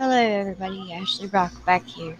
Hello, 0.00 0.16
everybody. 0.16 0.94
Ashley 0.94 1.26
Brock 1.28 1.52
back 1.66 1.84
here, 1.84 2.16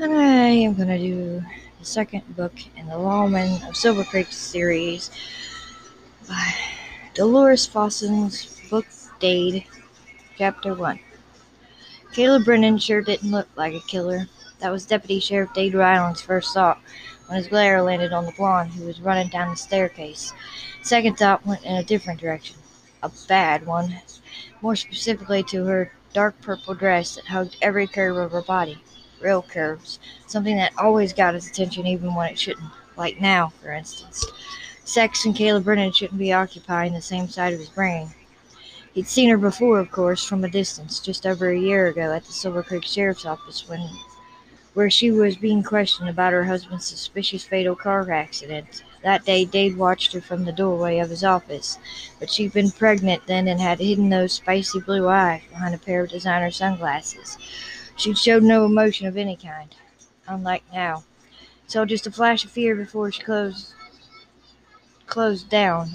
and 0.00 0.12
I 0.12 0.48
am 0.48 0.74
gonna 0.74 0.98
do 0.98 1.40
the 1.78 1.84
second 1.84 2.24
book 2.34 2.52
in 2.76 2.88
the 2.88 2.94
Lawmen 2.94 3.68
of 3.68 3.76
Silver 3.76 4.02
Creek 4.02 4.26
series 4.32 5.12
by 6.28 6.52
Delores 7.14 7.64
Fossen's 7.64 8.60
book 8.68 8.86
Dade, 9.20 9.64
Chapter 10.36 10.74
One. 10.74 10.98
Kayla 12.12 12.44
Brennan 12.44 12.76
sure 12.76 13.02
didn't 13.02 13.30
look 13.30 13.46
like 13.54 13.74
a 13.74 13.86
killer. 13.86 14.26
That 14.58 14.72
was 14.72 14.84
Deputy 14.84 15.20
Sheriff 15.20 15.54
Dade 15.54 15.74
Ryland's 15.74 16.22
first 16.22 16.52
thought 16.54 16.80
when 17.28 17.38
his 17.38 17.46
glare 17.46 17.82
landed 17.82 18.12
on 18.12 18.26
the 18.26 18.32
blonde 18.32 18.72
who 18.72 18.84
was 18.84 19.00
running 19.00 19.28
down 19.28 19.50
the 19.50 19.56
staircase. 19.56 20.32
Second 20.82 21.16
thought 21.16 21.46
went 21.46 21.64
in 21.64 21.76
a 21.76 21.84
different 21.84 22.18
direction, 22.18 22.56
a 23.04 23.12
bad 23.28 23.64
one, 23.64 23.94
more 24.60 24.74
specifically 24.74 25.44
to 25.44 25.64
her 25.66 25.92
dark 26.16 26.40
purple 26.40 26.72
dress 26.72 27.14
that 27.14 27.26
hugged 27.26 27.58
every 27.60 27.86
curve 27.86 28.16
of 28.16 28.32
her 28.32 28.40
body. 28.40 28.78
Real 29.20 29.42
curves. 29.42 30.00
Something 30.26 30.56
that 30.56 30.72
always 30.78 31.12
got 31.12 31.34
his 31.34 31.46
attention 31.46 31.86
even 31.86 32.14
when 32.14 32.30
it 32.30 32.38
shouldn't. 32.38 32.70
Like 32.96 33.20
now, 33.20 33.52
for 33.60 33.70
instance. 33.70 34.24
Sex 34.82 35.26
and 35.26 35.34
Kayla 35.34 35.62
Brennan 35.62 35.92
shouldn't 35.92 36.18
be 36.18 36.32
occupying 36.32 36.94
the 36.94 37.02
same 37.02 37.28
side 37.28 37.52
of 37.52 37.60
his 37.60 37.68
brain. 37.68 38.08
He'd 38.94 39.06
seen 39.06 39.28
her 39.28 39.36
before, 39.36 39.78
of 39.78 39.90
course, 39.90 40.24
from 40.24 40.42
a 40.42 40.48
distance, 40.48 41.00
just 41.00 41.26
over 41.26 41.50
a 41.50 41.58
year 41.58 41.88
ago 41.88 42.14
at 42.14 42.24
the 42.24 42.32
Silver 42.32 42.62
Creek 42.62 42.84
Sheriff's 42.84 43.26
Office 43.26 43.68
when 43.68 43.86
where 44.72 44.88
she 44.88 45.10
was 45.10 45.36
being 45.36 45.62
questioned 45.62 46.08
about 46.08 46.32
her 46.32 46.44
husband's 46.44 46.86
suspicious 46.86 47.44
fatal 47.44 47.76
car 47.76 48.10
accident. 48.10 48.84
That 49.06 49.24
day, 49.24 49.44
Dade 49.44 49.76
watched 49.76 50.14
her 50.14 50.20
from 50.20 50.44
the 50.44 50.52
doorway 50.52 50.98
of 50.98 51.10
his 51.10 51.22
office, 51.22 51.78
but 52.18 52.28
she'd 52.28 52.52
been 52.52 52.72
pregnant 52.72 53.24
then 53.28 53.46
and 53.46 53.60
had 53.60 53.78
hidden 53.78 54.08
those 54.08 54.32
spicy 54.32 54.80
blue 54.80 55.06
eyes 55.06 55.42
behind 55.48 55.76
a 55.76 55.78
pair 55.78 56.02
of 56.02 56.10
designer 56.10 56.50
sunglasses. 56.50 57.38
She'd 57.94 58.18
showed 58.18 58.42
no 58.42 58.64
emotion 58.64 59.06
of 59.06 59.16
any 59.16 59.36
kind, 59.36 59.72
unlike 60.26 60.64
now. 60.72 61.04
So 61.68 61.84
just 61.84 62.08
a 62.08 62.10
flash 62.10 62.44
of 62.44 62.50
fear 62.50 62.74
before 62.74 63.12
she 63.12 63.22
closed 63.22 63.74
closed 65.06 65.48
down. 65.48 65.90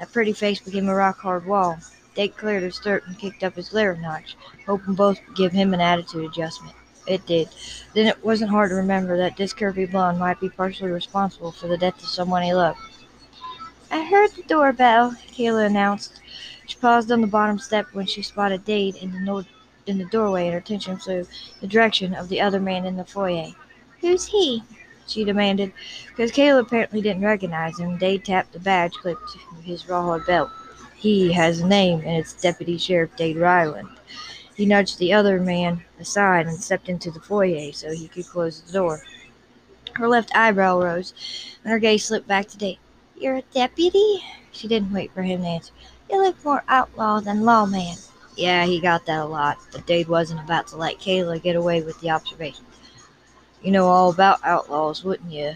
That 0.00 0.12
pretty 0.12 0.32
face 0.32 0.58
became 0.58 0.88
a 0.88 0.94
rock 0.96 1.20
hard 1.20 1.46
wall. 1.46 1.78
Dade 2.16 2.36
cleared 2.36 2.64
his 2.64 2.80
throat 2.80 3.04
and 3.06 3.16
kicked 3.16 3.44
up 3.44 3.54
his 3.54 3.68
glare 3.68 3.94
notch, 3.94 4.36
hoping 4.66 4.94
both 4.94 5.20
would 5.24 5.36
give 5.36 5.52
him 5.52 5.72
an 5.72 5.80
attitude 5.80 6.24
adjustment. 6.24 6.74
It 7.06 7.26
did. 7.26 7.48
Then 7.94 8.06
it 8.06 8.24
wasn't 8.24 8.50
hard 8.50 8.70
to 8.70 8.76
remember 8.76 9.16
that 9.18 9.36
this 9.36 9.52
curvy 9.52 9.90
blonde 9.90 10.18
might 10.18 10.40
be 10.40 10.48
partially 10.48 10.90
responsible 10.90 11.52
for 11.52 11.68
the 11.68 11.76
death 11.76 12.02
of 12.02 12.08
someone 12.08 12.42
he 12.42 12.54
loved. 12.54 12.78
I 13.90 14.04
heard 14.04 14.30
the 14.32 14.42
doorbell, 14.42 15.14
Kayla 15.32 15.66
announced. 15.66 16.20
She 16.66 16.76
paused 16.78 17.12
on 17.12 17.20
the 17.20 17.26
bottom 17.26 17.58
step 17.58 17.86
when 17.92 18.06
she 18.06 18.22
spotted 18.22 18.64
Dade 18.64 18.96
in 18.96 19.12
the, 19.12 19.20
no- 19.20 19.44
in 19.86 19.98
the 19.98 20.06
doorway 20.06 20.44
and 20.44 20.54
her 20.54 20.58
attention 20.58 20.96
flew 20.96 21.26
the 21.60 21.66
direction 21.66 22.14
of 22.14 22.28
the 22.28 22.40
other 22.40 22.58
man 22.60 22.86
in 22.86 22.96
the 22.96 23.04
foyer. 23.04 23.52
Who's 24.00 24.26
he? 24.26 24.62
she 25.06 25.24
demanded. 25.24 25.72
Because 26.08 26.32
Kayla 26.32 26.60
apparently 26.60 27.02
didn't 27.02 27.22
recognize 27.22 27.78
him, 27.78 27.98
Dade 27.98 28.24
tapped 28.24 28.52
the 28.52 28.60
badge 28.60 28.94
clipped 28.94 29.20
to 29.32 29.62
his 29.62 29.86
rawhide 29.88 30.26
belt. 30.26 30.50
He 30.96 31.30
has 31.32 31.60
a 31.60 31.66
name, 31.66 32.00
and 32.00 32.16
it's 32.16 32.32
Deputy 32.32 32.78
Sheriff 32.78 33.14
Dade 33.16 33.36
Ryland. 33.36 33.88
He 34.54 34.66
nudged 34.66 34.98
the 34.98 35.12
other 35.12 35.40
man 35.40 35.84
aside 35.98 36.46
and 36.46 36.62
stepped 36.62 36.88
into 36.88 37.10
the 37.10 37.20
foyer 37.20 37.72
so 37.72 37.92
he 37.92 38.08
could 38.08 38.26
close 38.26 38.60
the 38.60 38.72
door. 38.72 39.02
Her 39.94 40.08
left 40.08 40.34
eyebrow 40.36 40.80
rose, 40.80 41.12
and 41.62 41.72
her 41.72 41.78
gaze 41.78 42.04
slipped 42.04 42.28
back 42.28 42.46
to 42.48 42.58
Dade. 42.58 42.78
You're 43.16 43.36
a 43.36 43.42
deputy? 43.52 44.22
She 44.52 44.68
didn't 44.68 44.92
wait 44.92 45.12
for 45.12 45.22
him 45.22 45.42
to 45.42 45.48
answer. 45.48 45.72
You 46.10 46.22
look 46.22 46.44
more 46.44 46.64
outlaw 46.68 47.20
than 47.20 47.44
lawman. 47.44 47.96
Yeah, 48.36 48.64
he 48.64 48.80
got 48.80 49.06
that 49.06 49.20
a 49.20 49.24
lot, 49.24 49.58
but 49.72 49.86
Dade 49.86 50.08
wasn't 50.08 50.40
about 50.40 50.68
to 50.68 50.76
let 50.76 50.98
Kayla 50.98 51.42
get 51.42 51.56
away 51.56 51.82
with 51.82 52.00
the 52.00 52.10
observation. 52.10 52.64
You 53.62 53.70
know 53.70 53.86
all 53.86 54.10
about 54.10 54.40
outlaws, 54.44 55.02
wouldn't 55.04 55.32
you? 55.32 55.54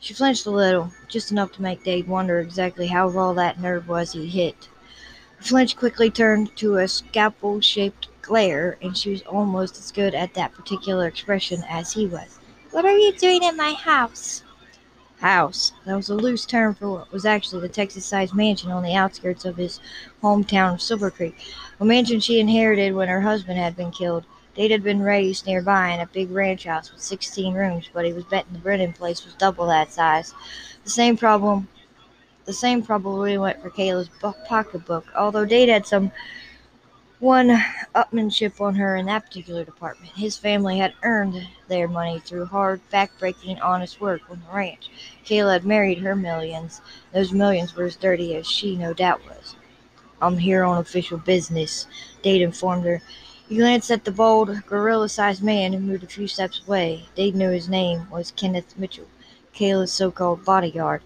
She 0.00 0.14
flinched 0.14 0.46
a 0.46 0.50
little, 0.50 0.90
just 1.08 1.30
enough 1.30 1.52
to 1.52 1.62
make 1.62 1.84
Dade 1.84 2.08
wonder 2.08 2.40
exactly 2.40 2.88
how 2.88 3.08
raw 3.08 3.32
that 3.34 3.60
nerve 3.60 3.88
was 3.88 4.12
he 4.12 4.26
hit. 4.26 4.68
Flinch 5.42 5.76
quickly 5.76 6.08
turned 6.08 6.54
to 6.54 6.76
a 6.76 6.86
scalpel 6.86 7.60
shaped 7.60 8.06
glare, 8.22 8.78
and 8.80 8.96
she 8.96 9.10
was 9.10 9.22
almost 9.22 9.76
as 9.76 9.90
good 9.90 10.14
at 10.14 10.34
that 10.34 10.54
particular 10.54 11.08
expression 11.08 11.64
as 11.68 11.92
he 11.92 12.06
was. 12.06 12.38
What 12.70 12.84
are 12.84 12.96
you 12.96 13.12
doing 13.12 13.42
in 13.42 13.56
my 13.56 13.72
house? 13.72 14.44
House. 15.18 15.72
That 15.84 15.96
was 15.96 16.08
a 16.08 16.14
loose 16.14 16.46
term 16.46 16.76
for 16.76 16.90
what 16.90 17.12
was 17.12 17.26
actually 17.26 17.60
the 17.62 17.68
Texas 17.68 18.06
sized 18.06 18.34
mansion 18.34 18.70
on 18.70 18.84
the 18.84 18.94
outskirts 18.94 19.44
of 19.44 19.56
his 19.56 19.80
hometown 20.22 20.74
of 20.74 20.80
Silver 20.80 21.10
Creek, 21.10 21.36
a 21.80 21.84
mansion 21.84 22.20
she 22.20 22.38
inherited 22.38 22.94
when 22.94 23.08
her 23.08 23.22
husband 23.22 23.58
had 23.58 23.74
been 23.74 23.90
killed. 23.90 24.24
Dade 24.54 24.70
had 24.70 24.84
been 24.84 25.02
raised 25.02 25.46
nearby 25.46 25.88
in 25.88 25.98
a 25.98 26.06
big 26.06 26.30
ranch 26.30 26.64
house 26.64 26.92
with 26.92 27.02
16 27.02 27.52
rooms, 27.52 27.90
but 27.92 28.04
he 28.04 28.12
was 28.12 28.24
betting 28.24 28.52
the 28.52 28.60
Brennan 28.60 28.92
place 28.92 29.24
was 29.24 29.34
double 29.34 29.66
that 29.66 29.92
size. 29.92 30.34
The 30.84 30.90
same 30.90 31.16
problem 31.16 31.66
the 32.44 32.52
same 32.52 32.82
probably 32.82 33.38
went 33.38 33.60
for 33.62 33.70
Kayla's 33.70 34.10
pocketbook, 34.46 35.06
although 35.16 35.44
Dade 35.44 35.68
had 35.68 35.86
some 35.86 36.10
one 37.20 37.50
upmanship 37.94 38.60
on 38.60 38.74
her 38.74 38.96
in 38.96 39.06
that 39.06 39.24
particular 39.26 39.64
department. 39.64 40.10
His 40.12 40.36
family 40.36 40.78
had 40.78 40.92
earned 41.04 41.46
their 41.68 41.86
money 41.86 42.18
through 42.18 42.46
hard, 42.46 42.80
back-breaking, 42.90 43.60
honest 43.60 44.00
work 44.00 44.22
on 44.28 44.40
the 44.40 44.56
ranch. 44.56 44.90
Kayla 45.24 45.52
had 45.52 45.64
married 45.64 45.98
her 45.98 46.16
millions. 46.16 46.80
Those 47.12 47.32
millions 47.32 47.76
were 47.76 47.84
as 47.84 47.94
dirty 47.94 48.34
as 48.34 48.48
she 48.48 48.76
no 48.76 48.92
doubt 48.92 49.20
was. 49.24 49.54
I'm 50.20 50.38
here 50.38 50.64
on 50.64 50.78
official 50.78 51.18
business, 51.18 51.86
Dade 52.22 52.42
informed 52.42 52.84
her. 52.86 53.00
He 53.48 53.56
glanced 53.56 53.92
at 53.92 54.04
the 54.04 54.10
bald, 54.10 54.62
gorilla-sized 54.66 55.44
man 55.44 55.72
who 55.72 55.78
moved 55.78 56.02
a 56.02 56.08
few 56.08 56.26
steps 56.26 56.62
away. 56.66 57.06
Dade 57.14 57.36
knew 57.36 57.50
his 57.50 57.68
name 57.68 58.10
was 58.10 58.32
Kenneth 58.32 58.76
Mitchell, 58.76 59.06
Kayla's 59.54 59.92
so-called 59.92 60.44
bodyguard 60.44 61.02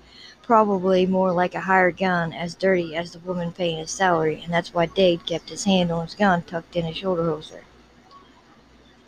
probably 0.47 1.07
more 1.07 1.33
like 1.33 1.57
a 1.57 1.61
hired 1.61 1.97
gun, 1.97 2.33
as 2.33 2.55
dirty 2.55 2.95
as 2.95 3.13
the 3.13 3.19
woman 3.19 3.51
paying 3.51 3.79
his 3.79 3.91
salary, 3.91 4.41
and 4.45 4.55
that's 4.55 4.73
why 4.73 4.87
Dade 4.87 5.27
kept 5.27 5.51
his 5.51 5.65
hand 5.65 5.91
on 5.91 6.07
his 6.07 6.15
gun 6.15 6.43
tucked 6.43 6.77
in 6.77 6.85
his 6.85 6.97
shoulder 6.97 7.29
holster. 7.29 7.65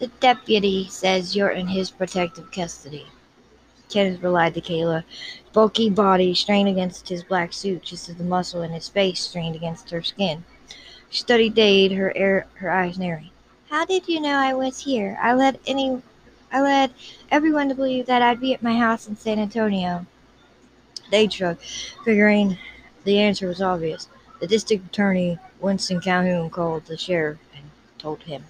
The 0.00 0.08
deputy 0.08 0.88
says 0.88 1.36
you're 1.36 1.50
in 1.50 1.68
his 1.68 1.90
protective 1.90 2.50
custody. 2.50 3.06
Kenneth 3.88 4.22
relied 4.22 4.54
to 4.54 4.60
Kayla, 4.60 5.04
bulky 5.52 5.88
body 5.88 6.34
strained 6.34 6.68
against 6.68 7.08
his 7.08 7.22
black 7.22 7.52
suit, 7.52 7.82
just 7.82 8.08
as 8.08 8.16
the 8.16 8.24
muscle 8.24 8.62
in 8.62 8.72
his 8.72 8.88
face 8.88 9.20
strained 9.20 9.54
against 9.56 9.90
her 9.90 10.02
skin. 10.02 10.44
She 11.08 11.20
studied 11.20 11.54
Dade, 11.54 11.92
her 11.92 12.14
air, 12.16 12.46
her 12.54 12.70
eyes 12.70 12.98
narrowing. 12.98 13.30
How 13.70 13.84
did 13.84 14.08
you 14.08 14.20
know 14.20 14.34
I 14.34 14.54
was 14.54 14.80
here? 14.80 15.16
I 15.22 15.34
led 15.34 15.58
any, 15.66 16.02
I 16.52 16.60
led 16.60 16.92
everyone 17.30 17.68
to 17.68 17.74
believe 17.74 18.06
that 18.06 18.22
I'd 18.22 18.40
be 18.40 18.54
at 18.54 18.62
my 18.62 18.76
house 18.76 19.06
in 19.06 19.16
San 19.16 19.38
Antonio. 19.38 20.04
Dade 21.10 21.32
shrugged, 21.32 21.62
figuring 22.04 22.58
the 23.04 23.18
answer 23.18 23.48
was 23.48 23.62
obvious. 23.62 24.08
The 24.40 24.46
district 24.46 24.86
attorney, 24.86 25.38
Winston 25.60 26.00
Calhoun, 26.00 26.50
called 26.50 26.86
the 26.86 26.96
sheriff 26.96 27.38
and 27.54 27.64
told 27.98 28.22
him. 28.22 28.44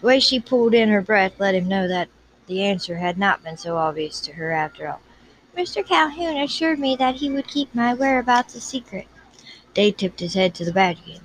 The 0.00 0.06
way 0.06 0.20
she 0.20 0.40
pulled 0.40 0.74
in 0.74 0.88
her 0.88 1.02
breath 1.02 1.38
let 1.38 1.54
him 1.54 1.68
know 1.68 1.86
that 1.88 2.08
the 2.46 2.62
answer 2.64 2.96
had 2.96 3.18
not 3.18 3.42
been 3.44 3.56
so 3.56 3.76
obvious 3.76 4.20
to 4.22 4.32
her 4.32 4.50
after 4.50 4.88
all. 4.88 5.00
Mr. 5.56 5.86
Calhoun 5.86 6.36
assured 6.36 6.78
me 6.78 6.96
that 6.96 7.16
he 7.16 7.30
would 7.30 7.46
keep 7.46 7.74
my 7.74 7.94
whereabouts 7.94 8.54
a 8.54 8.60
secret. 8.60 9.06
Dade 9.74 9.98
tipped 9.98 10.20
his 10.20 10.34
head 10.34 10.54
to 10.54 10.64
the 10.64 10.72
badge 10.72 11.00
again. 11.00 11.20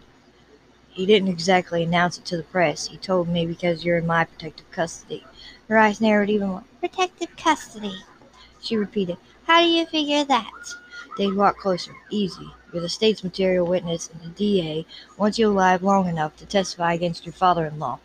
He 0.90 1.06
didn't 1.06 1.30
exactly 1.30 1.84
announce 1.84 2.18
it 2.18 2.26
to 2.26 2.38
the 2.38 2.44
press. 2.44 2.88
He 2.88 2.98
told 2.98 3.28
me 3.28 3.46
because 3.46 3.84
you're 3.84 3.98
in 3.98 4.08
my 4.08 4.26
protective 4.26 4.70
custody. 4.72 5.26
Her 5.68 5.78
eyes 5.78 6.00
narrowed 6.00 6.30
even 6.30 6.48
more. 6.48 6.64
Protective 6.80 7.36
custody, 7.36 8.04
she 8.62 8.78
repeated. 8.78 9.18
How 9.48 9.62
do 9.62 9.68
you 9.68 9.86
figure 9.86 10.24
that? 10.24 10.76
They'd 11.18 11.36
walk 11.36 11.60
closer. 11.60 11.96
Easy. 12.10 12.52
You're 12.74 12.82
the 12.82 12.90
state's 12.90 13.24
material 13.24 13.68
witness, 13.68 14.10
and 14.10 14.20
the 14.22 14.30
DA 14.30 14.88
wants 15.18 15.38
you 15.38 15.50
alive 15.50 15.84
long 15.84 16.08
enough 16.08 16.36
to 16.38 16.48
testify 16.48 16.94
against 16.94 17.28
your 17.28 17.34
father-in-law. 17.34 18.00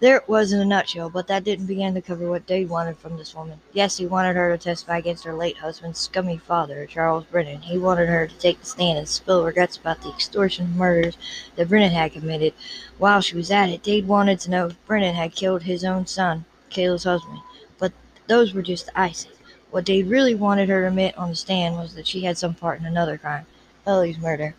There 0.00 0.16
it 0.16 0.28
was 0.28 0.50
in 0.50 0.60
a 0.60 0.64
nutshell, 0.64 1.08
but 1.08 1.28
that 1.28 1.44
didn't 1.44 1.66
begin 1.66 1.94
to 1.94 2.00
cover 2.02 2.28
what 2.28 2.46
Dade 2.46 2.68
wanted 2.68 2.98
from 2.98 3.16
this 3.16 3.32
woman. 3.32 3.60
Yes, 3.72 3.98
he 3.98 4.06
wanted 4.06 4.34
her 4.34 4.50
to 4.56 4.62
testify 4.62 4.98
against 4.98 5.22
her 5.24 5.34
late 5.34 5.58
husband's 5.58 6.00
scummy 6.00 6.38
father, 6.38 6.84
Charles 6.84 7.26
Brennan. 7.26 7.60
He 7.60 7.78
wanted 7.78 8.08
her 8.08 8.26
to 8.26 8.38
take 8.38 8.58
the 8.58 8.66
stand 8.66 8.98
and 8.98 9.08
spill 9.08 9.44
regrets 9.44 9.76
about 9.76 10.02
the 10.02 10.08
extortion 10.08 10.76
murders 10.76 11.16
that 11.54 11.68
Brennan 11.68 11.92
had 11.92 12.12
committed. 12.12 12.54
While 12.98 13.20
she 13.20 13.36
was 13.36 13.52
at 13.52 13.68
it, 13.68 13.84
Dade 13.84 14.08
wanted 14.08 14.40
to 14.40 14.50
know 14.50 14.66
if 14.66 14.86
Brennan 14.86 15.14
had 15.14 15.36
killed 15.36 15.62
his 15.62 15.84
own 15.84 16.06
son, 16.06 16.44
Kayla's 16.70 17.04
husband. 17.04 17.38
But 17.78 17.92
those 18.26 18.52
were 18.52 18.62
just 18.62 18.86
the 18.86 18.98
icing. 18.98 19.30
What 19.70 19.84
Dade 19.84 20.08
really 20.08 20.34
wanted 20.34 20.68
her 20.68 20.82
to 20.82 20.88
admit 20.88 21.16
on 21.16 21.30
the 21.30 21.36
stand 21.36 21.76
was 21.76 21.94
that 21.94 22.06
she 22.06 22.22
had 22.22 22.36
some 22.36 22.54
part 22.54 22.80
in 22.80 22.86
another 22.86 23.16
crime, 23.16 23.46
Ellie's 23.86 24.18
murder. 24.18 24.54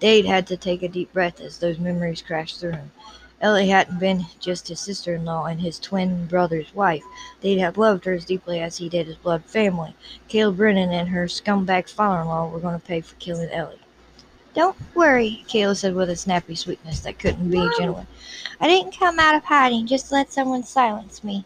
Dade 0.00 0.26
had 0.26 0.48
to 0.48 0.56
take 0.56 0.82
a 0.82 0.88
deep 0.88 1.12
breath 1.12 1.40
as 1.40 1.58
those 1.58 1.78
memories 1.78 2.22
crashed 2.22 2.58
through 2.58 2.72
him. 2.72 2.90
Ellie 3.40 3.68
hadn't 3.68 4.00
been 4.00 4.26
just 4.40 4.68
his 4.68 4.80
sister-in-law 4.80 5.46
and 5.46 5.60
his 5.60 5.78
twin 5.78 6.26
brother's 6.26 6.74
wife. 6.74 7.04
Dade 7.40 7.58
had 7.58 7.76
loved 7.76 8.04
her 8.04 8.14
as 8.14 8.24
deeply 8.24 8.60
as 8.60 8.78
he 8.78 8.88
did 8.88 9.06
his 9.06 9.16
blood 9.16 9.44
family. 9.44 9.94
Kayla 10.28 10.56
Brennan 10.56 10.90
and 10.90 11.08
her 11.08 11.26
scumbag 11.26 11.88
father-in-law 11.88 12.48
were 12.48 12.60
going 12.60 12.80
to 12.80 12.86
pay 12.86 13.00
for 13.00 13.14
killing 13.16 13.50
Ellie. 13.50 13.78
Don't 14.54 14.76
worry, 14.94 15.44
Kayla 15.48 15.76
said 15.76 15.94
with 15.94 16.10
a 16.10 16.16
snappy 16.16 16.56
sweetness 16.56 17.00
that 17.00 17.18
couldn't 17.18 17.48
be 17.48 17.68
genuine. 17.78 18.06
I 18.60 18.68
didn't 18.68 18.98
come 18.98 19.18
out 19.18 19.34
of 19.34 19.44
hiding 19.44 19.86
just 19.86 20.12
let 20.12 20.32
someone 20.32 20.64
silence 20.64 21.24
me. 21.24 21.44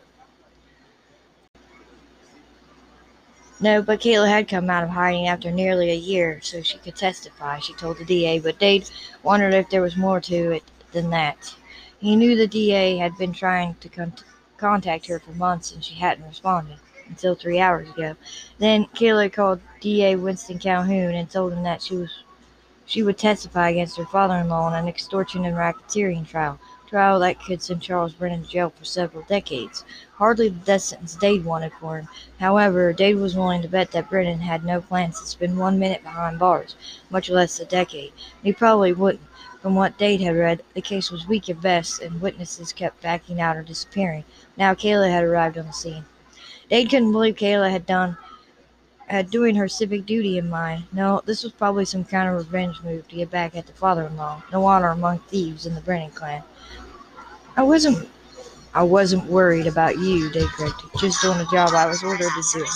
No, 3.58 3.80
but 3.80 4.00
Kayla 4.00 4.28
had 4.28 4.48
come 4.48 4.68
out 4.68 4.84
of 4.84 4.90
hiding 4.90 5.28
after 5.28 5.50
nearly 5.50 5.90
a 5.90 5.94
year, 5.94 6.40
so 6.42 6.60
she 6.60 6.76
could 6.78 6.94
testify, 6.94 7.58
she 7.58 7.72
told 7.74 7.96
the 7.96 8.04
DA, 8.04 8.38
but 8.38 8.58
Dade 8.58 8.90
wondered 9.22 9.54
if 9.54 9.70
there 9.70 9.80
was 9.80 9.96
more 9.96 10.20
to 10.20 10.52
it 10.52 10.62
than 10.92 11.08
that. 11.10 11.54
He 11.98 12.16
knew 12.16 12.36
the 12.36 12.46
DA 12.46 12.98
had 12.98 13.16
been 13.16 13.32
trying 13.32 13.74
to 13.80 13.88
con- 13.88 14.12
contact 14.58 15.06
her 15.06 15.18
for 15.18 15.30
months 15.32 15.72
and 15.72 15.82
she 15.82 15.94
hadn't 15.94 16.28
responded 16.28 16.76
until 17.08 17.34
three 17.34 17.58
hours 17.58 17.88
ago. 17.88 18.14
Then 18.58 18.86
Kayla 18.94 19.32
called 19.32 19.60
DA 19.80 20.16
Winston 20.16 20.58
Calhoun 20.58 21.14
and 21.14 21.30
told 21.30 21.54
him 21.54 21.62
that 21.62 21.82
she 21.82 21.96
was 21.96 22.10
she 22.84 23.02
would 23.02 23.18
testify 23.18 23.70
against 23.70 23.96
her 23.96 24.06
father-in-law 24.06 24.68
in 24.68 24.74
an 24.74 24.88
extortion 24.88 25.44
and 25.44 25.56
racketeering 25.56 26.28
trial 26.28 26.58
trial 26.86 27.18
that 27.20 27.40
could 27.40 27.60
send 27.60 27.82
Charles 27.82 28.14
Brennan 28.14 28.44
to 28.44 28.48
jail 28.48 28.70
for 28.70 28.84
several 28.84 29.24
decades. 29.24 29.84
Hardly 30.14 30.48
the 30.48 30.64
death 30.64 30.82
sentence 30.82 31.14
Dade 31.14 31.44
wanted 31.44 31.72
for 31.80 31.98
him. 31.98 32.08
However, 32.38 32.92
Dade 32.92 33.16
was 33.16 33.36
willing 33.36 33.62
to 33.62 33.68
bet 33.68 33.90
that 33.90 34.08
Brennan 34.08 34.40
had 34.40 34.64
no 34.64 34.80
plans 34.80 35.20
to 35.20 35.26
spend 35.26 35.58
one 35.58 35.78
minute 35.78 36.02
behind 36.02 36.38
bars, 36.38 36.76
much 37.10 37.28
less 37.28 37.60
a 37.60 37.64
decade. 37.64 38.12
He 38.42 38.52
probably 38.52 38.92
wouldn't. 38.92 39.26
From 39.60 39.74
what 39.74 39.98
Dade 39.98 40.20
had 40.20 40.36
read, 40.36 40.62
the 40.74 40.80
case 40.80 41.10
was 41.10 41.26
weak 41.26 41.48
at 41.48 41.60
best, 41.60 42.00
and 42.00 42.20
witnesses 42.20 42.72
kept 42.72 43.02
backing 43.02 43.40
out 43.40 43.56
or 43.56 43.62
disappearing. 43.62 44.24
Now 44.56 44.74
Kayla 44.74 45.10
had 45.10 45.24
arrived 45.24 45.58
on 45.58 45.66
the 45.66 45.72
scene. 45.72 46.04
Dade 46.70 46.90
couldn't 46.90 47.12
believe 47.12 47.36
Kayla 47.36 47.70
had 47.70 47.86
done 47.86 48.16
had 49.06 49.30
doing 49.30 49.54
her 49.54 49.68
civic 49.68 50.04
duty 50.04 50.36
in 50.36 50.50
mind. 50.50 50.84
No, 50.92 51.22
this 51.24 51.42
was 51.42 51.52
probably 51.52 51.84
some 51.84 52.04
kind 52.04 52.28
of 52.28 52.36
revenge 52.36 52.76
move 52.82 53.06
to 53.08 53.16
get 53.16 53.30
back 53.30 53.56
at 53.56 53.66
the 53.66 53.72
father-in-law. 53.72 54.42
No 54.52 54.64
honor 54.64 54.88
among 54.88 55.20
thieves 55.20 55.66
in 55.66 55.74
the 55.74 55.80
Brennan 55.80 56.10
clan. 56.10 56.42
I 57.56 57.62
wasn't 57.62 58.08
I 58.74 58.82
wasn't 58.82 59.24
worried 59.24 59.66
about 59.66 59.98
you, 59.98 60.30
Dade 60.30 60.48
corrected. 60.48 60.90
Just 60.98 61.22
doing 61.22 61.38
a 61.40 61.46
job 61.46 61.70
I 61.70 61.86
was 61.86 62.02
ordered 62.04 62.28
to 62.28 62.58
do. 62.58 62.66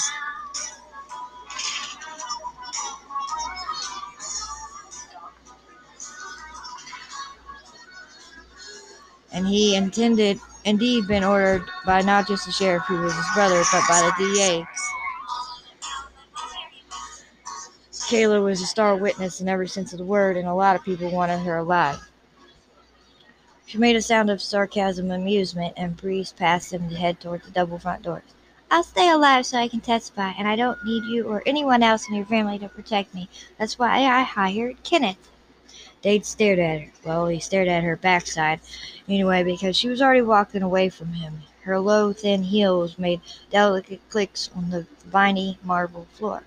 And 9.33 9.47
he 9.47 9.77
intended 9.77 10.41
indeed 10.65 11.07
been 11.07 11.23
ordered 11.23 11.65
by 11.85 12.01
not 12.01 12.27
just 12.27 12.47
the 12.47 12.53
sheriff 12.53 12.83
who 12.85 13.01
was 13.01 13.15
his 13.15 13.27
brother, 13.35 13.63
but 13.71 13.83
by 13.89 14.01
the 14.01 14.33
DA. 14.35 14.65
Kayla 18.11 18.43
was 18.43 18.61
a 18.61 18.67
star 18.67 18.97
witness 18.97 19.41
in 19.41 19.49
every 19.49 19.69
sense 19.69 19.93
of 19.93 20.01
the 20.01 20.05
word, 20.05 20.37
and 20.37 20.49
a 20.49 20.53
lot 20.53 20.75
of 20.75 20.83
people 20.83 21.13
wanted 21.13 21.39
her 21.39 21.59
alive. 21.59 22.11
She 23.67 23.79
made 23.79 23.95
a 23.95 24.03
sound 24.03 24.31
of 24.31 24.43
sarcasm 24.43 25.13
and 25.13 25.23
amusement 25.23 25.75
and 25.77 25.97
breezed 25.97 26.37
past 26.37 26.73
him 26.73 26.89
to 26.91 26.97
head 26.97 27.21
toward 27.21 27.45
the 27.45 27.53
double 27.53 27.79
front 27.79 28.03
doors. 28.03 28.25
I'll 28.69 28.83
stay 28.83 29.09
alive 29.09 29.47
so 29.47 29.59
I 29.59 29.69
can 29.69 29.79
testify, 29.79 30.33
and 30.37 30.49
I 30.49 30.57
don't 30.57 30.85
need 30.85 31.05
you 31.05 31.29
or 31.29 31.45
anyone 31.47 31.85
else 31.85 32.09
in 32.09 32.17
your 32.17 32.25
family 32.25 32.59
to 32.59 32.69
protect 32.69 33.15
me. 33.15 33.29
That's 33.59 33.79
why 33.79 34.01
I 34.03 34.23
hired 34.23 34.83
Kenneth. 34.83 35.31
Dade 36.03 36.27
stared 36.27 36.59
at 36.59 36.81
her. 36.81 36.93
Well, 37.05 37.29
he 37.29 37.39
stared 37.39 37.69
at 37.69 37.85
her 37.85 37.95
backside 37.95 38.59
anyway 39.09 39.45
because 39.45 39.77
she 39.77 39.89
was 39.89 40.03
already 40.03 40.23
walking 40.23 40.63
away 40.63 40.89
from 40.89 41.13
him. 41.13 41.43
Her 41.63 41.79
low, 41.79 42.13
thin 42.13 42.43
heels 42.43 42.99
made 42.99 43.21
delicate 43.53 44.01
clicks 44.11 44.51
on 44.57 44.71
the 44.71 44.89
viney 45.07 45.61
marble 45.63 46.09
floor. 46.15 46.43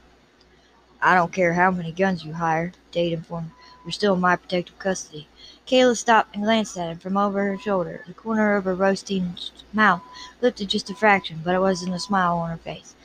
I 1.03 1.15
don't 1.15 1.33
care 1.33 1.53
how 1.53 1.69
many 1.69 1.91
guns 1.91 2.23
you 2.23 2.31
hire, 2.31 2.71
Dade 2.93 3.11
informed. 3.11 3.51
You're 3.83 3.91
still 3.91 4.13
in 4.13 4.21
my 4.21 4.37
protective 4.37 4.79
custody. 4.79 5.27
Kayla 5.67 5.97
stopped 5.97 6.33
and 6.33 6.45
glanced 6.45 6.77
at 6.77 6.89
him 6.89 6.97
from 6.97 7.17
over 7.17 7.43
her 7.43 7.57
shoulder. 7.57 8.05
The 8.07 8.13
corner 8.13 8.55
of 8.55 8.63
her 8.63 8.73
roasting 8.73 9.35
mouth 9.73 10.01
lifted 10.39 10.69
just 10.69 10.89
a 10.89 10.95
fraction, 10.95 11.41
but 11.43 11.55
it 11.55 11.59
wasn't 11.59 11.93
a 11.93 11.99
smile 11.99 12.37
on 12.37 12.49
her 12.49 12.57
face. 12.57 12.95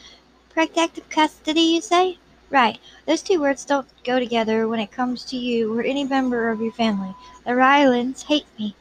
Protective 0.49 1.09
custody, 1.09 1.61
you 1.61 1.81
say? 1.81 2.19
Right. 2.51 2.79
Those 3.05 3.21
two 3.21 3.41
words 3.41 3.65
don't 3.65 3.89
go 4.05 4.21
together 4.21 4.69
when 4.69 4.79
it 4.79 4.93
comes 4.93 5.25
to 5.25 5.37
you 5.37 5.77
or 5.77 5.83
any 5.83 6.05
member 6.05 6.51
of 6.51 6.61
your 6.61 6.73
family. 6.73 7.17
The 7.45 7.57
Rylands 7.57 8.23
hate 8.23 8.47
me. 8.61 8.77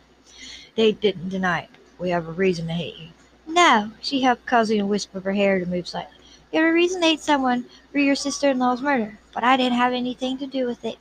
They 0.76 0.92
didn't 0.92 1.30
deny 1.30 1.62
it. 1.62 1.70
We 1.98 2.12
have 2.12 2.28
a 2.28 2.32
reason 2.32 2.68
to 2.68 2.74
hate 2.74 2.98
you. 2.98 3.08
No, 3.48 3.94
she 4.00 4.22
helped 4.22 4.46
causing 4.46 4.80
a 4.80 4.86
wisp 4.86 5.16
of 5.16 5.24
her 5.24 5.34
hair 5.34 5.60
to 5.60 5.66
move 5.66 5.88
slightly. 5.88 6.17
You 6.52 6.62
have 6.62 6.70
a 6.70 6.74
reason 6.74 7.02
to 7.02 7.08
hate 7.08 7.20
someone 7.20 7.66
for 7.92 8.00
your 8.00 8.16
sister-in-law's 8.16 8.82
murder, 8.82 9.20
but 9.34 9.44
I 9.44 9.58
didn't 9.58 9.78
have 9.78 9.92
anything 9.92 10.38
to 10.38 10.48
do 10.48 10.66
with 10.66 10.86
it. 10.86 10.98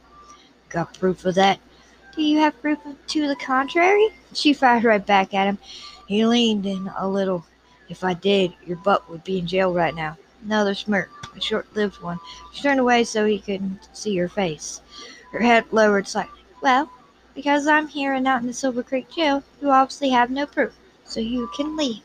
Got 0.69 0.99
proof 0.99 1.25
of 1.25 1.37
that? 1.37 1.61
Do 2.17 2.23
you 2.23 2.39
have 2.39 2.61
proof 2.61 2.79
to 3.07 3.29
the 3.29 3.37
contrary? 3.37 4.09
She 4.33 4.53
fired 4.53 4.85
right 4.85 5.05
back 5.05 5.35
at 5.35 5.47
him. 5.47 5.59
He 6.09 6.27
leaned 6.27 6.67
in 6.67 6.91
a 6.99 7.09
little. 7.09 7.47
If 7.89 8.03
I 8.03 8.15
did, 8.15 8.55
your 8.67 8.79
butt 8.79 9.09
would 9.09 9.23
be 9.23 9.39
in 9.39 9.47
jail 9.47 9.73
right 9.73 9.95
now. 9.95 10.17
Another 10.45 10.75
smirk, 10.75 11.11
a 11.37 11.41
short 11.41 11.67
lived 11.77 12.03
one. 12.03 12.19
She 12.53 12.63
turned 12.63 12.81
away 12.81 13.05
so 13.05 13.25
he 13.25 13.39
couldn't 13.39 13.89
see 13.93 14.17
her 14.17 14.29
face. 14.29 14.81
Her 15.31 15.41
head 15.41 15.65
lowered 15.71 16.09
slightly. 16.09 16.41
Well, 16.63 16.91
because 17.35 17.67
I'm 17.67 17.87
here 17.87 18.15
and 18.15 18.25
not 18.25 18.41
in 18.41 18.49
the 18.49 18.53
Silver 18.53 18.83
Creek 18.83 19.11
jail, 19.11 19.45
you 19.61 19.71
obviously 19.71 20.09
have 20.11 20.31
no 20.31 20.47
proof, 20.47 20.75
so 21.05 21.21
you 21.21 21.49
can 21.57 21.77
leave. 21.77 22.03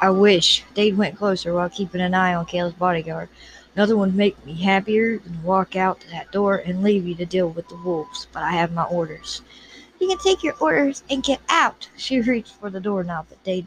I 0.00 0.10
wish. 0.10 0.64
Dade 0.74 0.96
went 0.96 1.16
closer 1.16 1.54
while 1.54 1.70
keeping 1.70 2.00
an 2.00 2.14
eye 2.14 2.34
on 2.34 2.46
Kayla's 2.46 2.74
bodyguard. 2.74 3.28
Nothing 3.76 3.98
would 3.98 4.14
make 4.14 4.44
me 4.46 4.54
happier 4.54 5.18
than 5.18 5.42
walk 5.42 5.76
out 5.76 6.04
that 6.10 6.30
door 6.30 6.56
and 6.56 6.82
leave 6.82 7.06
you 7.06 7.14
to 7.16 7.26
deal 7.26 7.48
with 7.48 7.68
the 7.68 7.76
wolves, 7.76 8.26
but 8.32 8.42
I 8.42 8.52
have 8.52 8.72
my 8.72 8.84
orders. 8.84 9.42
You 9.98 10.08
can 10.08 10.18
take 10.18 10.42
your 10.42 10.54
orders 10.60 11.02
and 11.10 11.22
get 11.22 11.40
out. 11.48 11.88
She 11.96 12.20
reached 12.20 12.54
for 12.54 12.70
the 12.70 12.80
doorknob, 12.80 13.26
but 13.28 13.42
Dade 13.42 13.66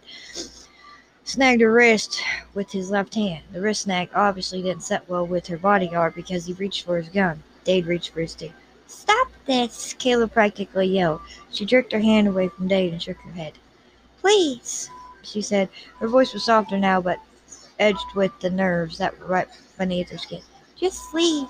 snagged 1.24 1.62
her 1.62 1.72
wrist 1.72 2.22
with 2.54 2.72
his 2.72 2.90
left 2.90 3.16
hand. 3.16 3.44
The 3.52 3.62
wrist 3.62 3.82
snag 3.82 4.10
obviously 4.14 4.62
didn't 4.62 4.84
set 4.84 5.10
well 5.10 5.26
with 5.26 5.48
her 5.48 5.58
bodyguard 5.58 6.16
because 6.16 6.46
he 6.46 6.54
reached 6.54 6.86
for 6.86 6.98
his 6.98 7.10
gun. 7.10 7.44
Dade 7.64 7.86
reached 7.86 8.12
for 8.12 8.22
his 8.22 8.36
too. 8.36 8.52
Stop 8.86 9.28
this! 9.46 9.94
Kayla 9.96 10.32
practically 10.32 10.88
yelled. 10.88 11.22
She 11.52 11.66
jerked 11.66 11.92
her 11.92 12.00
hand 12.00 12.28
away 12.28 12.48
from 12.48 12.68
Dade 12.68 12.94
and 12.94 13.02
shook 13.02 13.18
her 13.18 13.32
head. 13.32 13.54
Please, 14.22 14.90
she 15.28 15.42
said. 15.42 15.70
Her 16.00 16.08
voice 16.08 16.34
was 16.34 16.46
softer 16.46 16.78
now, 16.78 17.02
but 17.02 17.20
edged 17.80 18.16
with 18.16 18.32
the 18.40 18.50
nerves 18.50 18.98
that 18.98 19.20
were 19.20 19.28
right 19.28 19.48
beneath 19.78 20.10
her 20.10 20.18
skin. 20.18 20.42
Just 20.76 21.14
leave. 21.14 21.48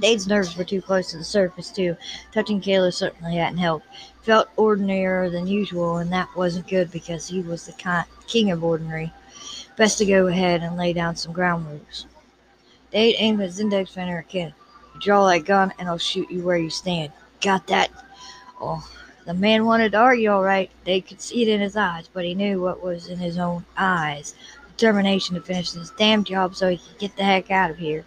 Dade's 0.00 0.28
nerves 0.28 0.56
were 0.56 0.64
too 0.64 0.80
close 0.80 1.10
to 1.10 1.18
the 1.18 1.24
surface, 1.24 1.70
too. 1.70 1.96
Touching 2.32 2.60
Kayla 2.60 2.92
certainly 2.94 3.36
hadn't 3.36 3.58
helped. 3.58 3.86
Felt 4.22 4.54
ordinarier 4.56 5.30
than 5.30 5.46
usual, 5.46 5.96
and 5.96 6.12
that 6.12 6.28
wasn't 6.36 6.68
good 6.68 6.90
because 6.92 7.26
he 7.26 7.40
was 7.40 7.66
the 7.66 8.04
king 8.26 8.50
of 8.50 8.62
ordinary. 8.62 9.12
Best 9.76 9.98
to 9.98 10.06
go 10.06 10.26
ahead 10.26 10.62
and 10.62 10.76
lay 10.76 10.92
down 10.92 11.16
some 11.16 11.32
ground 11.32 11.66
rules. 11.66 12.06
Dade 12.92 13.16
aimed 13.18 13.40
his 13.40 13.60
index 13.60 13.90
finger 13.90 14.18
at. 14.18 14.34
You 14.34 14.52
draw 15.00 15.26
that 15.28 15.44
gun, 15.44 15.72
and 15.78 15.88
I'll 15.88 15.98
shoot 15.98 16.30
you 16.30 16.42
where 16.42 16.58
you 16.58 16.70
stand. 16.70 17.12
Got 17.40 17.66
that? 17.68 17.90
Oh, 18.60 18.86
the 19.28 19.34
man 19.34 19.66
wanted 19.66 19.92
to 19.92 19.98
argue, 19.98 20.30
all 20.30 20.42
right. 20.42 20.70
They 20.84 21.02
could 21.02 21.20
see 21.20 21.42
it 21.42 21.48
in 21.48 21.60
his 21.60 21.76
eyes, 21.76 22.08
but 22.10 22.24
he 22.24 22.34
knew 22.34 22.62
what 22.62 22.82
was 22.82 23.08
in 23.08 23.18
his 23.18 23.36
own 23.36 23.66
eyes 23.76 24.34
determination 24.74 25.34
to 25.34 25.42
finish 25.42 25.72
this 25.72 25.90
damn 25.98 26.24
job 26.24 26.54
so 26.54 26.70
he 26.70 26.78
could 26.78 26.98
get 26.98 27.14
the 27.14 27.24
heck 27.24 27.50
out 27.50 27.70
of 27.70 27.76
here. 27.76 28.06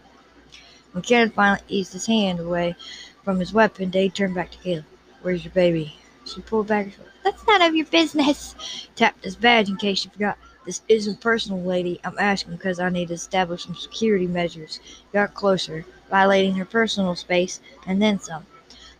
When 0.94 1.04
Kenneth 1.04 1.36
finally 1.36 1.62
eased 1.68 1.94
his 1.94 2.08
hand 2.08 2.40
away 2.40 2.76
from 3.24 3.40
his 3.40 3.54
weapon, 3.54 3.92
Dade 3.92 4.16
turned 4.16 4.34
back 4.34 4.50
to 4.50 4.58
Kayla. 4.58 4.84
Where's 5.22 5.46
your 5.46 5.54
baby? 5.54 5.96
She 6.26 6.42
pulled 6.42 6.66
back. 6.66 6.88
That's 7.24 7.46
none 7.46 7.62
of 7.62 7.76
your 7.76 7.86
business. 7.86 8.56
Tapped 8.96 9.24
his 9.24 9.36
badge 9.36 9.70
in 9.70 9.78
case 9.78 10.04
you 10.04 10.10
forgot. 10.10 10.40
This 10.66 10.82
isn't 10.88 11.22
personal, 11.22 11.62
lady. 11.62 12.00
I'm 12.04 12.18
asking 12.18 12.54
because 12.54 12.80
I 12.80 12.90
need 12.90 13.10
to 13.10 13.14
establish 13.14 13.66
some 13.66 13.76
security 13.76 14.26
measures. 14.26 14.80
Got 15.14 15.36
closer, 15.36 15.86
violating 16.10 16.56
her 16.56 16.66
personal 16.66 17.16
space, 17.16 17.60
and 17.86 18.02
then 18.02 18.20
some. 18.20 18.48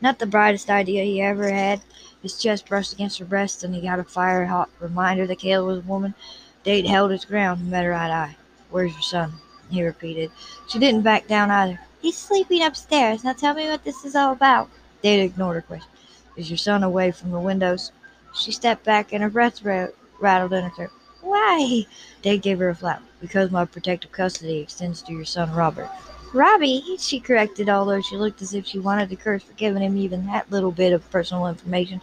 Not 0.02 0.18
the 0.18 0.26
brightest 0.26 0.70
idea 0.70 1.04
he 1.04 1.22
ever 1.22 1.50
had. 1.50 1.82
His 2.24 2.40
chest 2.40 2.68
brushed 2.68 2.94
against 2.94 3.20
her 3.20 3.26
breast, 3.26 3.64
and 3.64 3.74
he 3.74 3.82
got 3.82 4.00
a 4.00 4.04
fire 4.04 4.46
hot 4.46 4.70
reminder 4.80 5.28
that 5.28 5.40
Kayla 5.40 5.66
was 5.66 5.78
a 5.80 5.82
woman. 5.82 6.16
Dade 6.64 6.88
held 6.88 7.12
his 7.12 7.26
ground 7.26 7.62
and 7.62 7.72
met 7.72 7.86
her 7.86 7.94
eye 7.94 8.10
eye. 8.10 8.36
Where's 8.70 8.94
your 8.94 9.02
son? 9.02 9.34
he 9.70 9.84
repeated. 9.84 10.32
She 10.68 10.80
didn't 10.80 11.04
back 11.04 11.28
down 11.28 11.50
either. 11.50 11.80
He's 12.02 12.18
sleeping 12.18 12.64
upstairs. 12.64 13.24
Now 13.24 13.34
tell 13.34 13.54
me 13.54 13.68
what 13.68 13.84
this 13.84 14.04
is 14.04 14.16
all 14.16 14.34
about. 14.34 14.70
Dade 15.02 15.24
ignored 15.24 15.56
her 15.56 15.62
question. 15.62 15.90
Is 16.36 16.50
your 16.50 16.58
son 16.58 16.84
away 16.84 17.12
from 17.12 17.32
the 17.32 17.40
windows? 17.40 17.92
She 18.36 18.52
stepped 18.52 18.84
back 18.84 19.14
and 19.14 19.24
her 19.24 19.30
breath 19.30 19.64
rattled 19.64 20.54
in 20.54 20.64
her 20.64 20.70
throat. 20.72 20.92
Why? 21.22 21.86
Dade 22.22 22.42
gave 22.42 22.60
her 22.60 22.70
a 22.70 22.76
flap. 22.76 23.02
Because 23.22 23.52
my 23.52 23.66
protective 23.66 24.12
custody 24.12 24.60
extends 24.60 25.02
to 25.04 25.14
your 25.14 25.26
son 25.26 25.54
Robert. 25.54 25.90
Robbie, 26.34 26.98
she 26.98 27.20
corrected, 27.20 27.70
although 27.70 28.02
she 28.02 28.16
looked 28.16 28.42
as 28.42 28.54
if 28.54 28.66
she 28.66 28.80
wanted 28.80 29.10
to 29.10 29.16
curse 29.16 29.44
for 29.44 29.54
giving 29.54 29.84
him 29.84 29.98
even 29.98 30.26
that 30.28 30.50
little 30.50 30.72
bit 30.72 30.94
of 30.94 31.10
personal 31.12 31.48
information 31.48 32.02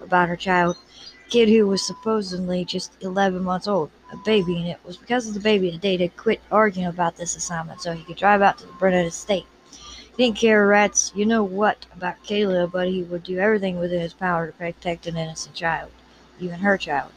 about 0.00 0.28
her 0.28 0.36
child 0.36 0.76
kid 1.28 1.48
who 1.48 1.66
was 1.66 1.84
supposedly 1.84 2.64
just 2.64 2.92
11 3.00 3.42
months 3.42 3.66
old, 3.66 3.90
a 4.12 4.16
baby, 4.18 4.56
and 4.58 4.68
it 4.68 4.78
was 4.84 4.96
because 4.96 5.26
of 5.26 5.34
the 5.34 5.40
baby 5.40 5.70
that 5.70 6.00
had 6.00 6.16
quit 6.16 6.40
arguing 6.50 6.86
about 6.86 7.16
this 7.16 7.36
assignment 7.36 7.80
so 7.80 7.92
he 7.92 8.04
could 8.04 8.16
drive 8.16 8.42
out 8.42 8.58
to 8.58 8.66
the 8.66 8.72
Brennan 8.74 9.06
estate. 9.06 9.46
He 10.16 10.24
didn't 10.24 10.38
care 10.38 10.66
rat's 10.66 11.12
you 11.14 11.26
know 11.26 11.42
what 11.42 11.86
about 11.94 12.22
Kayla, 12.24 12.70
but 12.70 12.88
he 12.88 13.02
would 13.02 13.24
do 13.24 13.38
everything 13.38 13.78
within 13.78 14.00
his 14.00 14.14
power 14.14 14.46
to 14.46 14.52
protect 14.52 15.06
an 15.06 15.16
innocent 15.16 15.54
child, 15.54 15.90
even 16.38 16.60
her 16.60 16.78
child. 16.78 17.10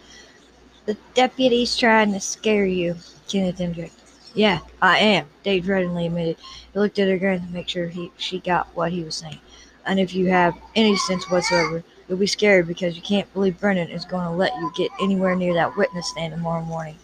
The 0.86 0.98
deputy's 1.14 1.78
trying 1.78 2.12
to 2.14 2.20
scare 2.20 2.66
you, 2.66 2.96
Kenneth 3.28 3.62
interjected. 3.62 3.99
Yeah, 4.34 4.60
I 4.82 5.00
am, 5.00 5.28
Dade 5.44 5.66
readily 5.66 6.06
admitted. 6.06 6.38
He 6.74 6.80
looked 6.80 7.00
at 7.00 7.08
her 7.08 7.16
again 7.16 7.46
to 7.46 7.54
make 7.54 7.68
sure 7.68 7.88
he, 7.88 8.12
she 8.18 8.40
got 8.40 8.68
what 8.76 8.92
he 8.92 9.04
was 9.04 9.16
saying. 9.16 9.40
And 9.86 10.00
if 10.00 10.14
you 10.14 10.28
have 10.28 10.56
any 10.76 10.96
sense 10.96 11.30
whatsoever, 11.30 11.84
you'll 12.08 12.18
be 12.20 12.28
scared 12.28 12.68
because 12.68 12.96
you 12.96 13.02
can't 13.02 13.32
believe 13.34 13.60
Brennan 13.60 13.90
is 13.90 14.06
going 14.06 14.26
to 14.26 14.32
let 14.32 14.54
you 14.56 14.72
get 14.76 14.92
anywhere 15.02 15.36
near 15.36 15.54
that 15.56 15.76
witness 15.76 16.10
stand 16.10 16.34
tomorrow 16.34 16.64
morning. 16.64 16.96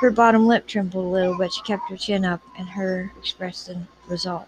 Her 0.00 0.10
bottom 0.10 0.46
lip 0.46 0.66
trembled 0.66 1.04
a 1.04 1.08
little, 1.08 1.38
but 1.38 1.52
she 1.52 1.62
kept 1.62 1.88
her 1.88 1.96
chin 1.96 2.24
up 2.24 2.42
and 2.58 2.68
her 2.68 3.12
expression 3.16 3.86
resolve. 4.08 4.46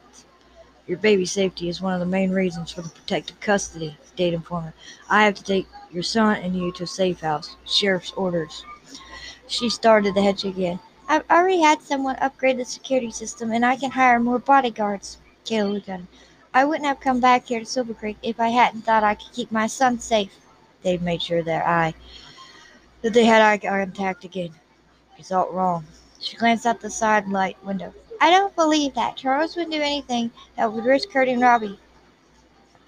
Your 0.89 0.99
baby's 0.99 1.33
safety 1.33 1.69
is 1.69 1.81
one 1.81 1.95
of 1.95 2.01
the 2.01 2.07
main 2.07 2.31
reasons 2.31 2.73
for 2.73 2.83
the 2.83 2.89
protective 2.89 3.39
custody, 3.41 3.97
Dade 4.17 4.35
informed 4.35 4.67
her. 4.67 4.75
I 5.09 5.25
have 5.25 5.35
to 5.37 5.43
take 5.45 5.67
your 5.93 6.03
son 6.03 6.37
and 6.37 6.57
you 6.57 6.73
to 6.73 6.85
a 6.85 6.87
safe 6.87 7.21
house. 7.21 7.57
Sheriff's 7.65 8.13
orders. 8.13 8.65
She 9.47 9.71
started 9.71 10.15
the 10.15 10.23
hedge 10.23 10.45
again. 10.45 10.81
I've 11.09 11.31
already 11.31 11.61
had 11.61 11.83
someone 11.83 12.17
upgrade 12.17 12.59
the 12.59 12.65
security 12.65 13.11
system, 13.11 13.53
and 13.53 13.65
I 13.65 13.77
can 13.77 13.91
hire 13.91 14.19
more 14.19 14.39
bodyguards. 14.39 15.19
Looked. 15.49 15.91
I 16.53 16.65
wouldn't 16.65 16.87
have 16.87 16.99
come 16.99 17.21
back 17.21 17.47
here 17.47 17.61
to 17.61 17.67
Silver 17.67 17.95
Creek 17.95 18.17
if 18.23 18.41
I 18.41 18.49
hadn't 18.49 18.83
thought 18.83 19.05
I 19.05 19.15
could 19.15 19.33
keep 19.33 19.53
my 19.53 19.69
son 19.69 20.01
safe. 20.01 20.33
Dade 20.83 21.03
made 21.03 21.23
sure 21.23 21.43
that 21.45 21.67
I 21.67 21.95
that 23.03 23.13
they 23.13 23.25
had 23.25 23.43
eye 23.43 23.59
contact 23.59 24.25
again. 24.25 24.51
Result 25.17 25.53
wrong. 25.53 25.87
She 26.19 26.37
glanced 26.37 26.67
out 26.67 26.81
the 26.81 26.91
side 26.91 27.29
light 27.29 27.57
window. 27.65 27.95
I 28.21 28.31
don't 28.31 28.57
believe 28.57 28.95
that. 28.95 29.17
Charles 29.17 29.55
would 29.57 29.71
do 29.71 29.81
anything 29.81 30.31
that 30.57 30.73
would 30.73 30.85
risk 30.85 31.11
hurting 31.11 31.39
Robbie. 31.39 31.79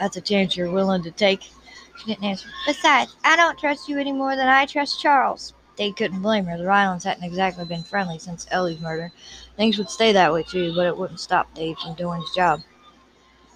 That's 0.01 0.17
a 0.17 0.21
chance 0.21 0.57
you're 0.57 0.71
willing 0.71 1.03
to 1.05 1.11
take. 1.11 1.43
She 1.43 2.07
didn't 2.07 2.25
answer. 2.25 2.49
Besides, 2.67 3.15
I 3.25 3.37
don't 3.37 3.59
trust 3.59 3.89
you 3.89 3.99
any 3.99 4.13
more 4.13 4.35
than 4.35 4.49
I 4.49 4.67
trust 4.67 5.01
Charles. 5.01 5.55
Dade 5.79 5.97
couldn't 5.97 6.23
blame 6.23 6.45
her. 6.47 6.59
The 6.59 6.67
Rylands 6.67 7.05
hadn't 7.05 7.23
exactly 7.23 7.65
been 7.65 7.85
friendly 7.85 8.19
since 8.19 8.49
Ellie's 8.51 8.81
murder. 8.81 9.13
Things 9.57 9.79
would 9.79 9.89
stay 9.89 10.11
that 10.11 10.33
way 10.33 10.43
too, 10.43 10.75
but 10.75 10.87
it 10.87 10.99
wouldn't 10.99 11.21
stop 11.21 11.55
Dade 11.55 11.79
from 11.79 11.95
doing 11.95 12.21
his 12.21 12.33
job. 12.33 12.63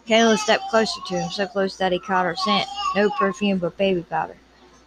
Kayla 0.06 0.38
stepped 0.38 0.68
closer 0.68 1.00
to 1.08 1.20
him, 1.20 1.30
so 1.30 1.48
close 1.48 1.76
that 1.76 1.90
he 1.90 1.98
caught 1.98 2.24
her 2.24 2.36
scent. 2.36 2.68
No 2.94 3.10
perfume 3.10 3.58
but 3.58 3.76
baby 3.76 4.02
powder. 4.02 4.36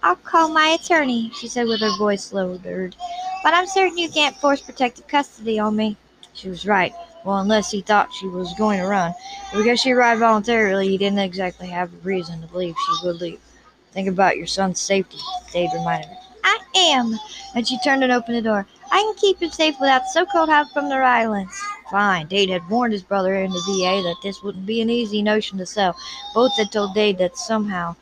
I'll 0.02 0.16
call 0.16 0.48
my 0.48 0.78
attorney, 0.80 1.30
she 1.34 1.50
said 1.50 1.68
with 1.68 1.82
her 1.82 1.98
voice 1.98 2.32
lowered. 2.32 2.96
But 3.44 3.54
I'm 3.54 3.68
certain 3.68 3.98
you 3.98 4.10
can't 4.10 4.38
force 4.38 4.62
protective 4.62 5.08
custody 5.08 5.60
on 5.60 5.76
me. 5.76 5.98
She 6.34 6.48
was 6.48 6.66
right. 6.66 6.94
Well, 7.26 7.40
unless 7.40 7.70
he 7.70 7.82
thought 7.82 8.14
she 8.14 8.28
was 8.28 8.54
going 8.54 8.80
to 8.80 8.86
run. 8.88 9.14
Because 9.54 9.82
she 9.82 9.92
arrived 9.92 10.22
voluntarily, 10.22 10.88
he 10.88 10.98
didn't 10.98 11.20
exactly 11.20 11.68
have 11.68 11.92
a 11.92 11.98
reason 11.98 12.40
to 12.42 12.48
believe 12.48 12.76
she 12.78 13.08
would 13.08 13.20
leave. 13.20 13.42
Think 13.92 14.08
about 14.08 14.38
your 14.38 14.48
son's 14.48 14.80
safety, 14.80 15.18
Dade 15.52 15.72
reminded 15.74 16.10
her. 16.10 16.25
Am. 16.76 17.20
And 17.54 17.68
she 17.68 17.78
turned 17.78 18.04
and 18.04 18.12
opened 18.12 18.38
the 18.38 18.42
door. 18.42 18.68
I 18.92 19.02
can 19.02 19.16
keep 19.16 19.42
him 19.42 19.52
safe 19.52 19.80
without 19.80 20.08
so-called 20.08 20.50
help 20.50 20.72
from 20.72 20.90
the 20.90 21.00
Rylands. 21.00 21.70
Fine. 21.90 22.28
Dade 22.28 22.50
had 22.50 22.70
warned 22.70 22.94
his 22.94 23.04
brother 23.04 23.36
and 23.36 23.54
the 23.56 23.62
DA 23.62 24.02
that 24.02 24.22
this 24.22 24.44
wouldn't 24.44 24.66
be 24.66 24.82
an 24.82 24.90
easy 24.90 25.22
notion 25.22 25.58
to 25.60 25.66
sell. 25.66 25.96
Both 26.34 26.58
had 26.58 26.72
told 26.72 26.94
Dade 26.94 27.18
that 27.20 27.38
somehow 27.38 27.96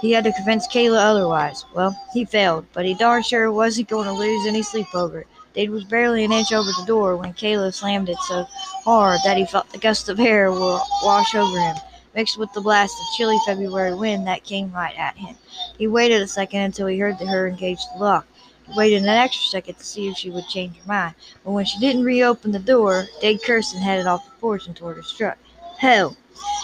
he 0.00 0.12
had 0.12 0.24
to 0.24 0.32
convince 0.32 0.66
Kayla 0.66 0.98
otherwise. 0.98 1.64
Well, 1.74 1.96
he 2.12 2.24
failed, 2.24 2.66
but 2.72 2.84
he 2.84 2.94
darn 2.94 3.22
sure 3.22 3.50
wasn't 3.50 3.88
going 3.88 4.06
to 4.06 4.12
lose 4.12 4.46
any 4.46 4.62
sleep 4.62 4.94
over 4.94 5.20
it. 5.20 5.26
Dade 5.54 5.70
was 5.70 5.84
barely 5.84 6.24
an 6.24 6.32
inch 6.32 6.52
over 6.52 6.72
the 6.72 6.82
door 6.82 7.16
when 7.16 7.34
Kayla 7.34 7.72
slammed 7.72 8.08
it 8.08 8.22
so 8.22 8.46
hard 8.84 9.22
that 9.22 9.36
he 9.36 9.44
felt 9.44 9.70
the 9.70 9.78
gust 9.78 10.08
of 10.08 10.20
air 10.20 10.52
wash 10.52 11.34
over 11.34 11.58
him, 11.58 11.76
mixed 12.14 12.38
with 12.38 12.52
the 12.52 12.60
blast 12.60 12.94
of 13.00 13.16
chilly 13.16 13.38
February 13.44 13.94
wind 13.94 14.26
that 14.26 14.44
came 14.44 14.72
right 14.72 14.96
at 14.96 15.16
him. 15.16 15.36
He 15.78 15.86
waited 15.86 16.22
a 16.22 16.26
second 16.28 16.60
until 16.60 16.86
he 16.86 16.98
heard 16.98 17.16
her 17.16 17.48
engage 17.48 17.80
the 17.92 17.98
lock. 17.98 18.26
He 18.66 18.78
waited 18.78 19.02
an 19.02 19.08
extra 19.08 19.46
second 19.50 19.74
to 19.74 19.84
see 19.84 20.08
if 20.08 20.16
she 20.16 20.30
would 20.30 20.46
change 20.48 20.76
her 20.76 20.86
mind, 20.86 21.14
but 21.44 21.52
when 21.52 21.64
she 21.64 21.78
didn't 21.78 22.04
reopen 22.04 22.52
the 22.52 22.58
door, 22.58 23.06
Dade 23.20 23.42
cursed 23.42 23.74
and 23.74 23.82
headed 23.82 24.06
off 24.06 24.24
the 24.24 24.30
porch 24.40 24.66
and 24.66 24.76
toward 24.76 24.96
his 24.96 25.12
truck. 25.12 25.36
Hell, 25.78 26.16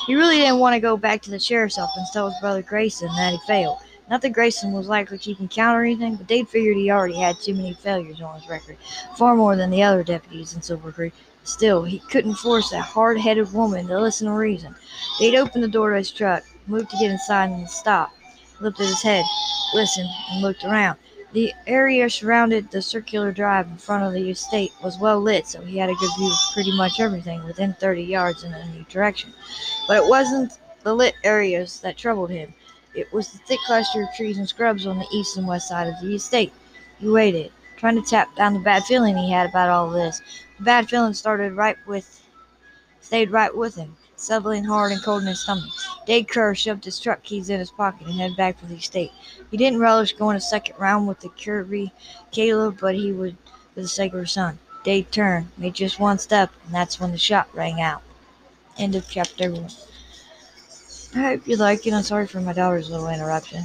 he 0.07 0.14
really 0.14 0.37
didn't 0.37 0.61
want 0.61 0.75
to 0.75 0.80
go 0.80 0.97
back 0.97 1.21
to 1.23 1.30
the 1.30 1.38
sheriff's 1.38 1.78
office 1.78 1.97
and 1.97 2.07
tell 2.12 2.30
his 2.30 2.40
brother 2.40 2.62
Grayson 2.62 3.09
that 3.16 3.33
he 3.33 3.38
failed. 3.47 3.78
Not 4.09 4.23
that 4.23 4.30
Grayson 4.30 4.73
was 4.73 4.88
likely 4.88 5.19
keeping 5.19 5.49
count 5.49 5.76
or 5.76 5.85
anything, 5.85 6.16
but 6.16 6.26
Dade 6.26 6.49
figured 6.49 6.76
he 6.76 6.90
already 6.90 7.19
had 7.19 7.38
too 7.38 7.54
many 7.54 7.75
failures 7.75 8.21
on 8.21 8.40
his 8.40 8.49
record, 8.49 8.76
far 9.16 9.37
more 9.37 9.54
than 9.54 9.71
the 9.71 9.83
other 9.83 10.02
deputies 10.02 10.54
in 10.54 10.62
Silver 10.62 10.90
Creek. 10.90 11.12
Still, 11.44 11.85
he 11.85 12.00
couldn't 12.11 12.35
force 12.35 12.70
that 12.70 12.82
hard-headed 12.82 13.52
woman 13.52 13.87
to 13.88 14.00
listen 14.00 14.26
to 14.26 14.32
reason. 14.32 14.75
Dade 15.18 15.35
opened 15.35 15.64
the 15.64 15.68
door 15.68 15.90
to 15.90 15.97
his 15.97 16.11
truck, 16.11 16.44
moved 16.66 16.90
to 16.90 16.97
get 16.99 17.11
inside, 17.11 17.50
and 17.50 17.68
stopped, 17.68 18.14
lifted 18.61 18.87
his 18.87 19.02
head, 19.02 19.25
listened, 19.75 20.09
and 20.30 20.42
looked 20.42 20.64
around. 20.64 20.99
The 21.32 21.52
area 21.66 22.11
surrounded 22.11 22.70
the 22.70 22.82
circular 22.82 23.30
drive 23.30 23.68
in 23.68 23.76
front 23.76 24.04
of 24.04 24.12
the 24.12 24.30
estate 24.30 24.73
was 24.82 24.99
well 24.99 25.20
lit, 25.20 25.47
so 25.47 25.61
he 25.62 25.78
had 25.78 25.88
a 25.88 25.94
good 25.94 26.11
view 26.18 26.30
of 26.30 26.52
pretty 26.52 26.76
much 26.76 26.99
everything 26.99 27.44
within 27.44 27.73
30 27.75 28.02
yards 28.02 28.42
in 28.42 28.52
any 28.52 28.85
direction. 28.88 29.32
But 29.87 29.99
it 29.99 30.09
wasn't 30.09 30.59
the 30.82 30.94
lit 30.94 31.14
areas 31.23 31.80
that 31.80 31.97
troubled 31.97 32.30
him. 32.30 32.52
It 32.94 33.12
was 33.12 33.30
the 33.30 33.38
thick 33.38 33.61
cluster 33.66 34.02
of 34.02 34.09
trees 34.16 34.38
and 34.38 34.49
scrubs 34.49 34.87
on 34.87 34.99
the 34.99 35.06
east 35.12 35.37
and 35.37 35.47
west 35.47 35.68
side 35.68 35.87
of 35.87 35.94
the 36.02 36.16
estate. 36.16 36.52
He 36.99 37.09
waited, 37.09 37.52
trying 37.76 38.02
to 38.02 38.09
tap 38.09 38.35
down 38.35 38.54
the 38.54 38.61
bad 38.61 38.82
feeling 38.85 39.16
he 39.16 39.30
had 39.30 39.49
about 39.49 39.68
all 39.68 39.88
this. 39.88 40.20
Bad 40.61 40.90
feeling 40.90 41.14
started 41.14 41.55
right 41.55 41.76
with, 41.87 42.23
stayed 43.00 43.31
right 43.31 43.55
with 43.57 43.75
him, 43.76 43.97
settling 44.17 44.64
hard 44.64 44.93
and 44.93 45.02
cold 45.02 45.23
in 45.23 45.29
his 45.29 45.40
stomach. 45.40 45.71
Dade 46.07 46.29
Kerr 46.29 46.55
shoved 46.55 46.85
his 46.85 47.00
truck 47.00 47.23
keys 47.23 47.49
in 47.49 47.59
his 47.59 47.71
pocket 47.71 48.07
and 48.07 48.17
headed 48.17 48.37
back 48.37 48.59
for 48.59 48.67
the 48.67 48.75
estate. 48.75 49.12
He 49.50 49.57
didn't 49.57 49.81
relish 49.81 50.12
going 50.12 50.37
a 50.37 50.40
second 50.40 50.76
round 50.79 51.09
with 51.09 51.21
the 51.21 51.29
curvy 51.31 51.93
Kayla, 52.33 52.79
but 52.79 52.95
he 52.95 53.12
would 53.12 53.37
for 53.75 53.81
the 53.81 53.88
sake 53.88 54.12
of 54.12 54.19
her 54.19 54.26
son. 54.26 54.59
Dade 54.85 55.11
turned, 55.11 55.49
made 55.57 55.75
just 55.75 55.99
one 55.99 56.19
step, 56.19 56.50
and 56.67 56.75
that's 56.75 57.00
when 57.00 57.12
the 57.12 57.19
shot 57.19 57.49
rang 57.55 57.81
out. 57.81 58.02
End 58.79 58.95
of 58.95 59.09
chapter 59.09 59.50
one. 59.50 59.69
I 61.14 61.19
hope 61.19 61.49
you 61.49 61.57
like 61.57 61.87
it. 61.87 61.93
I'm 61.93 62.02
sorry 62.02 62.26
for 62.26 62.40
my 62.40 62.52
daughter's 62.52 62.90
little 62.90 63.09
interruption. 63.09 63.64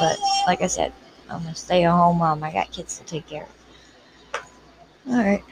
But 0.00 0.18
like 0.46 0.62
I 0.62 0.68
said, 0.68 0.92
I'm 1.28 1.46
a 1.46 1.54
stay 1.54 1.84
at 1.84 1.90
home 1.90 2.18
mom. 2.18 2.42
I 2.42 2.52
got 2.52 2.72
kids 2.72 2.98
to 2.98 3.04
take 3.04 3.26
care 3.26 3.44
of. 3.44 3.58
Alright. 5.10 5.44